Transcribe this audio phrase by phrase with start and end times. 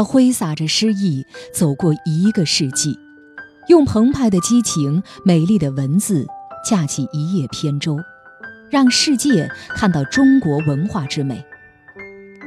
[0.00, 2.98] 他挥洒着诗意，走过一个世纪，
[3.68, 6.26] 用澎湃的激情、美丽的文字，
[6.64, 7.98] 架起一叶扁舟，
[8.70, 9.46] 让世界
[9.76, 11.44] 看到中国文化之美。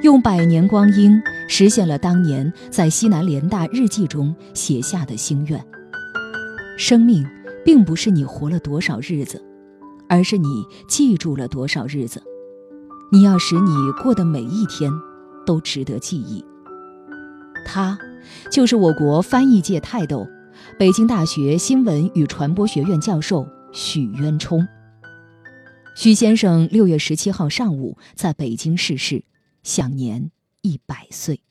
[0.01, 5.63] 用百年光阴，实现了当年在西南联大日记中写下的心愿。
[6.75, 7.23] 生命，
[7.63, 9.39] 并不是你活了多少日子，
[10.09, 12.19] 而是你记住了多少日子。
[13.11, 14.91] 你要使你过的每一天，
[15.45, 16.43] 都值得记忆。
[17.63, 17.97] 他，
[18.51, 20.27] 就是我国翻译界泰斗，
[20.77, 24.67] 北京大学新闻与传播学院教授许渊冲。
[25.95, 29.23] 许先生六月十七号上午在北京逝世，
[29.61, 30.31] 享年
[30.61, 31.41] 一百岁。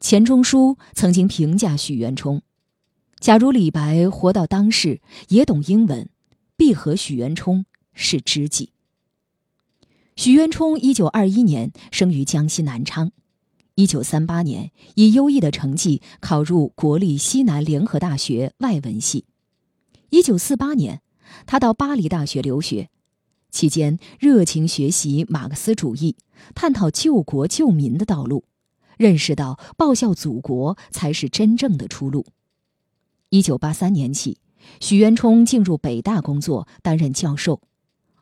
[0.00, 2.42] 钱钟书曾经评价许渊冲
[3.18, 6.08] ：“假如李白活到当世，也懂英文，
[6.56, 8.70] 必和许渊冲是知己。”
[10.14, 13.10] 许渊冲一九二一年生于江西南昌。
[13.76, 19.24] 一九三八年，以优异的成绩考入国立西南联合大学外文系。
[20.10, 21.02] 一九四八年，
[21.44, 22.88] 他到巴黎大学留学，
[23.50, 26.14] 期间热情学习马克思主义，
[26.54, 28.44] 探讨救国救民的道路，
[28.96, 32.26] 认识到报效祖国才是真正的出路。
[33.30, 34.38] 一九八三年起，
[34.78, 37.60] 许渊冲进入北大工作，担任教授。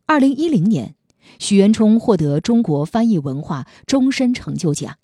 [0.06, 0.94] 二零一零年，
[1.38, 4.96] 许渊冲获得中国翻译文化终身成就奖。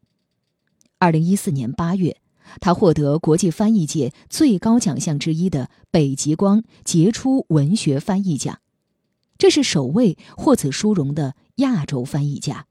[1.00, 2.16] 二零一四年八月，
[2.60, 8.58] 他获得国际翻译界最高奖项之一的北极光杰出文学翻译奖，
[9.38, 12.66] 这是首位获此殊荣的亚洲翻译家。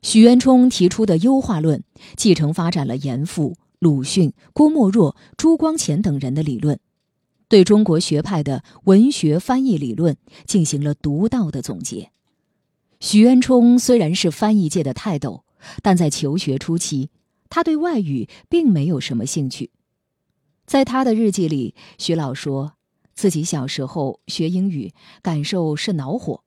[0.00, 1.82] 许渊冲提出的优化论，
[2.16, 6.80] 继承发展了严复、鲁迅、郭沫若、朱光潜等人的理论，
[7.48, 10.16] 对中国学派的文学翻译理论
[10.46, 12.10] 进行了独到的总结。
[13.00, 15.44] 许渊冲虽然是翻译界的泰斗，
[15.82, 17.10] 但在求学初期。
[17.50, 19.70] 他对外语并没有什么兴趣，
[20.66, 22.74] 在他的日记里，徐老说
[23.14, 24.92] 自己小时候学英语
[25.22, 26.44] 感受是恼火，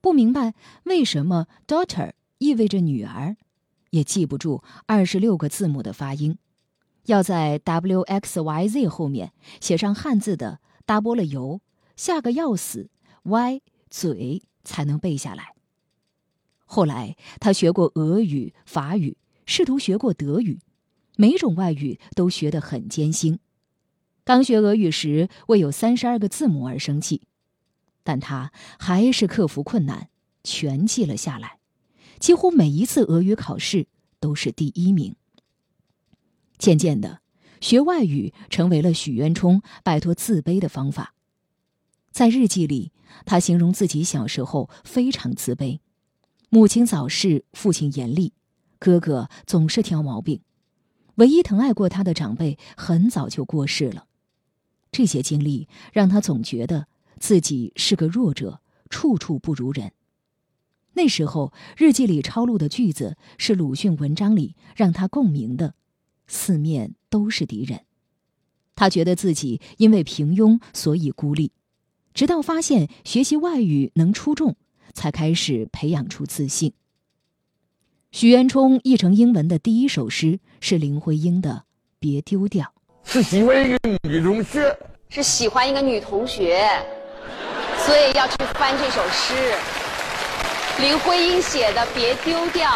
[0.00, 0.54] 不明白
[0.84, 3.36] 为什么 daughter 意味着女儿，
[3.90, 6.38] 也记不住二十六个字母的发音，
[7.04, 11.60] 要在 w x y z 后面写上汉字的大波了油，
[11.94, 12.90] 下个要死
[13.24, 13.60] y
[13.90, 15.54] 嘴才能背下来。
[16.64, 19.16] 后来他学过俄语、法语。
[19.48, 20.60] 试图学过德语，
[21.16, 23.38] 每种外语都学得很艰辛。
[24.22, 27.22] 刚学俄语时，为有三十二个字母而生气，
[28.04, 30.10] 但他还是克服困难，
[30.44, 31.58] 全记了下来。
[32.18, 33.86] 几乎每一次俄语考试
[34.20, 35.16] 都是第一名。
[36.58, 37.22] 渐渐的，
[37.62, 41.14] 学外语成为了许渊冲摆脱自卑的方法。
[42.10, 42.92] 在日记里，
[43.24, 45.80] 他形容自己小时候非常自卑，
[46.50, 48.34] 母亲早逝，父亲严厉。
[48.78, 50.40] 哥哥总是挑毛病，
[51.16, 54.06] 唯一疼爱过他的长辈很早就过世了。
[54.90, 56.86] 这些经历让他总觉得
[57.18, 59.92] 自己是个弱者，处处不如人。
[60.94, 65.74] 那时候日记里抄录的句子是鲁迅文章里让他共鸣的
[66.26, 67.84] ：“四面都是敌人。”
[68.74, 71.52] 他觉得自己因为平庸所以孤立，
[72.14, 74.56] 直到发现学习外语能出众，
[74.94, 76.72] 才开始培养出自信。
[78.10, 81.50] 许渊冲译成英文的第一首诗是林徽因的
[82.00, 82.64] 《别丢掉》，
[83.04, 84.78] 是喜欢一个女同学，
[85.10, 86.66] 是喜欢一个女同学，
[87.76, 89.34] 所以要去翻这首诗。
[90.80, 92.66] 林徽因写的《别丢掉》，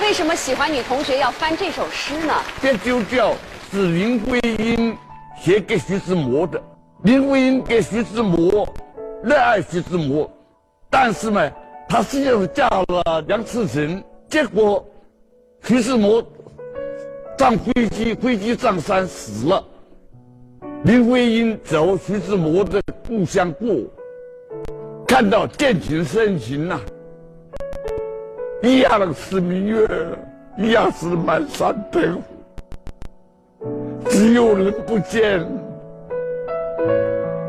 [0.00, 2.32] 为什么喜欢女同学要翻这首诗呢？
[2.62, 3.34] 《别丢掉》
[3.72, 4.96] 是林徽因
[5.42, 6.62] 写给徐志摩的。
[7.02, 8.72] 林徽因给徐志摩
[9.24, 10.30] 热爱徐志摩，
[10.88, 11.50] 但是呢，
[11.88, 14.02] 她实际上是嫁了梁思成。
[14.32, 14.82] 结果，
[15.62, 16.26] 徐志摩
[17.36, 19.62] 上飞机，飞机上山死了。
[20.84, 23.68] 林徽因走徐志摩的故乡过，
[25.06, 26.80] 看到见情深情呐，
[28.62, 29.86] 一样的是明月，
[30.56, 32.18] 一样是满山灯，
[34.08, 35.46] 只有人不见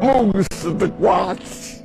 [0.01, 1.81] 梦似的瓜子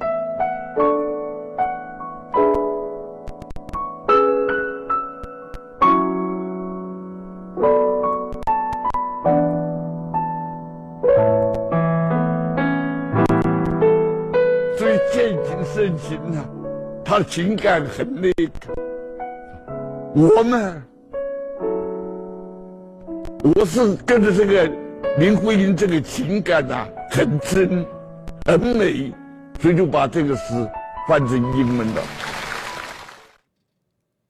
[15.37, 15.91] 挂起。
[15.97, 16.49] 情啊，
[17.05, 18.51] 他情感很那个。
[20.15, 20.83] 我呢，
[23.43, 24.71] 我是跟着这个
[25.19, 27.87] 林徽因这个情感呐，很真，
[28.45, 29.13] 很美，
[29.61, 30.69] 所以就把这个诗
[31.09, 32.03] 翻成英文了。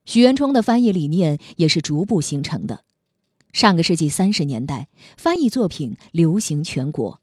[0.04, 2.80] 许渊冲的翻译理念也是逐步形成的。
[3.52, 7.20] 上个世纪三十年代，翻译作品流行全国，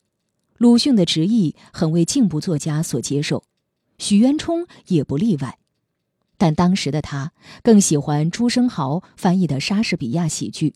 [0.57, 3.44] 鲁迅的直译很为进步作家所接受，
[3.97, 5.59] 许渊冲也不例外。
[6.38, 7.31] 但当时的他
[7.63, 10.75] 更喜欢朱生豪翻译的莎士比亚喜剧，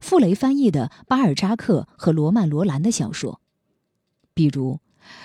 [0.00, 3.40] 傅雷翻译的巴尔扎克和罗曼·罗兰的小说。
[4.34, 4.78] 比如，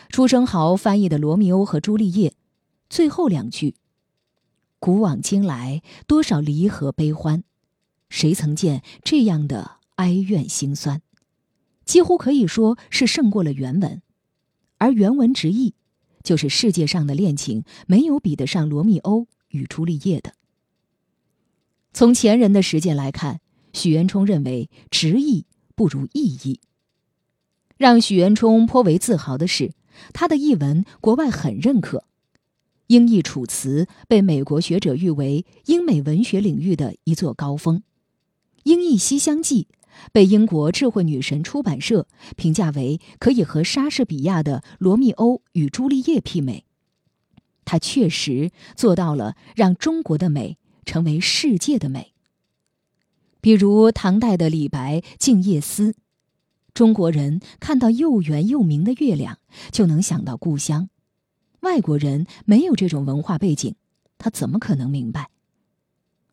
[0.09, 2.30] 朱生豪翻译的《罗密欧和朱丽叶》，
[2.89, 3.75] 最后两句
[4.80, 7.44] ：“古往今来，多少离合悲欢，
[8.09, 11.01] 谁曾见这样的哀怨心酸？”
[11.86, 14.01] 几乎可以说是胜过了原文，
[14.80, 15.75] 而原文直译，
[16.25, 19.27] 就是世界上的恋情没有比得上罗密欧。
[19.56, 20.33] 与朱丽叶的。
[21.94, 23.39] 从前人的实践来看，
[23.72, 25.45] 许渊冲认为直译
[25.75, 26.60] 不如意译。
[27.77, 29.72] 让许渊冲颇为自豪的是，
[30.12, 32.04] 他的译文国外很认可。
[32.88, 37.81] 英译《楚辞》被美国学者誉为英美文学领域的一座高峰，
[38.63, 39.69] 英译《西厢记》
[40.12, 46.65] 被英国智慧女神出版社评价为可以和莎士比亚的《罗密欧与朱丽叶》媲美。
[47.63, 52.13] 他确实做到了让中国的美成为世界的美。
[53.42, 55.92] 比如唐代的李白《静夜思》，
[56.74, 59.38] 中国人看到又圆又明的月亮，
[59.71, 60.89] 就能想到故乡；
[61.62, 63.75] 外国人没有这种文化背景，
[64.18, 65.30] 他怎么可能明白？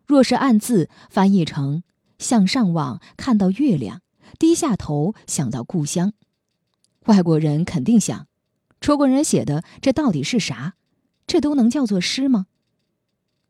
[0.07, 1.83] 若是按字翻译成
[2.23, 4.01] “向上望看到月亮，
[4.39, 6.15] 低下头想到故乡”，
[7.07, 8.29] 外国人肯定想：
[8.81, 10.75] 中国人写的这到底是啥？
[11.27, 12.47] 这都能叫做诗吗？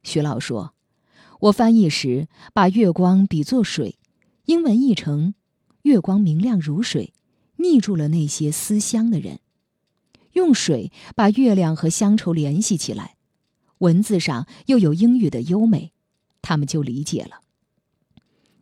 [0.02, 0.74] 徐老说
[1.40, 3.98] ：“我翻译时把月光比作水，
[4.46, 5.34] 英文译成
[5.82, 7.12] ‘月光明亮如水’，
[7.56, 9.40] 腻住了那些思乡的人。
[10.32, 13.16] 用水把月亮和乡愁联系起来，
[13.78, 15.92] 文字上又有英语的优美，
[16.40, 17.41] 他们就理解了。”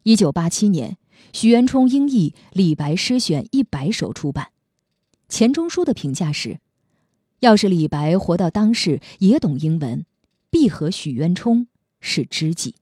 [0.05, 0.97] 一九八七年，
[1.33, 4.49] 许渊冲英译李白诗选一百首出版，
[5.29, 6.59] 钱钟书的评价是。
[7.41, 10.05] 要是李白活到当世，也懂英文，
[10.51, 11.67] 必和许渊冲
[12.01, 12.75] 是知己。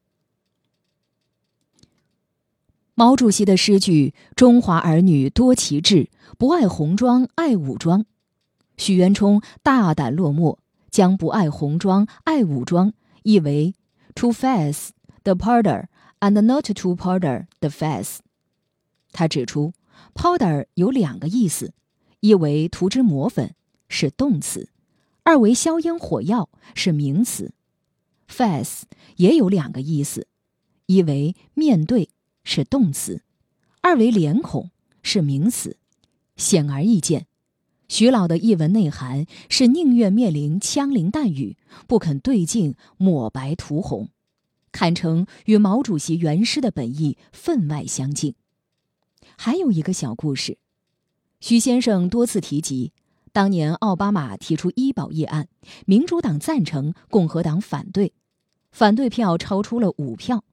[2.95, 8.05] 毛主席的诗句“中华儿女多奇志，不爱红装爱武装”，
[8.77, 10.59] 许渊冲大胆落墨，
[10.91, 12.93] 将“不爱红装爱武装”
[13.23, 13.75] 译为
[14.15, 14.91] “to face
[15.23, 15.87] the powder
[16.21, 18.19] and not to powder the face”。
[19.13, 19.73] 他指出
[20.15, 21.73] ，“powder” 有两个意思，
[22.21, 23.55] 一为涂脂抹粉。
[23.91, 24.69] 是动词，
[25.23, 27.55] 二为硝烟火药是名词
[28.27, 28.85] ，face
[29.17, 30.27] 也有两个意思，
[30.85, 32.11] 一为面对
[32.45, 33.23] 是动词，
[33.81, 34.71] 二为脸孔
[35.03, 35.79] 是名词。
[36.37, 37.27] 显而易见，
[37.89, 41.57] 徐老的译文内涵是宁愿面临枪林弹雨，
[41.87, 44.11] 不肯对镜抹白涂红，
[44.79, 48.37] 坦诚与毛主席原诗的本意分外相近。
[49.37, 50.57] 还有一个小故事，
[51.41, 52.93] 徐先生多次提及。
[53.33, 55.49] 当年奥巴马提出医保议案，
[55.85, 58.13] 民主党赞成，共和党反对，
[58.71, 60.45] 反对票超出了五票。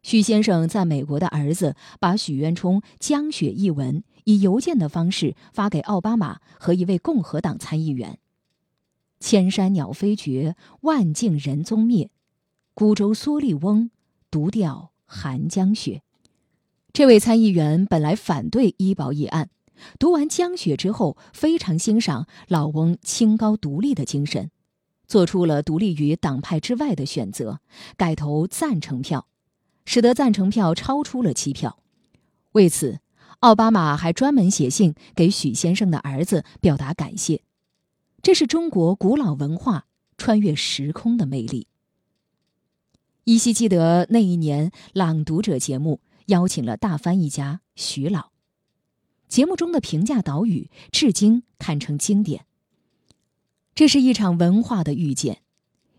[0.00, 8.18] 许先生在美国的儿子把许渊冲《江雪》一文以邮件的方式发给奥巴马和一位共和党参议员。
[9.20, 12.10] 千山鸟飞绝，万径人踪灭，
[12.74, 13.90] 孤舟蓑笠翁，
[14.30, 16.02] 独钓寒江雪。
[16.92, 19.50] 这位参议员本来反对医保议案。
[19.98, 24.50] 读完《江雪》之后，非常欣赏老翁清高独立的精神，
[25.06, 27.60] 做出了独立于党派之外的选择，
[27.96, 29.26] 改投赞成票，
[29.84, 31.78] 使得赞成票超出了七票。
[32.52, 33.00] 为此，
[33.40, 37.42] 奥巴马还专门写信给许先生的儿子表达感谢。
[38.22, 39.86] 这是中国古老文化
[40.18, 41.68] 穿越时空的魅力。
[43.24, 48.30] 依稀记得那一年《朗读者》节目邀请了大翻译家徐老。
[49.28, 52.46] 节目中的评价导语至今堪称经典。
[53.74, 55.42] 这是一场文化的遇见，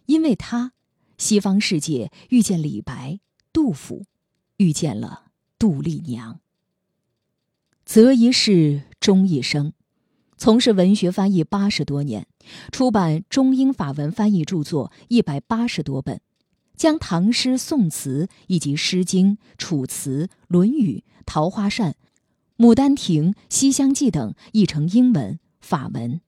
[0.08, 0.74] 因为他，
[1.18, 3.20] 西方世界遇见李白、
[3.54, 4.06] 杜甫，
[4.58, 5.26] 遇见了
[5.58, 6.40] 杜丽娘。
[7.86, 9.74] 择一事，终一生，
[10.38, 12.28] 从事文学翻译八十多年，
[12.72, 16.22] 出版中英法文翻译著作一百八十多本，
[16.76, 21.92] 将唐诗、宋词以及《诗经》《楚辞》《论语》《桃花扇》。
[22.64, 26.22] 《牡丹亭》《西厢记》等译成英文、法文，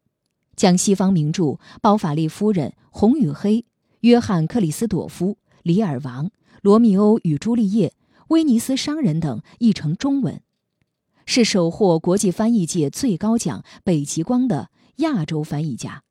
[0.55, 1.43] 将西方名著
[1.81, 3.57] 《包法利夫人》《红与黑》
[3.99, 5.27] 《约翰·克里斯朵夫》
[5.61, 6.25] 《李尔王》
[6.61, 7.89] 《罗密欧与朱丽叶》
[8.29, 10.41] 《威尼斯商人》等译成中文，
[11.25, 16.03] 是首获国际翻译界最高奖北极光的亚洲翻译家，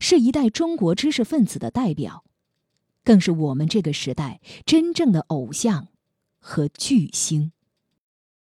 [0.00, 2.24] 是一代中国知识分子的代表，
[3.06, 5.86] 更是我们这个时代真正的偶像
[6.40, 7.52] 和巨星。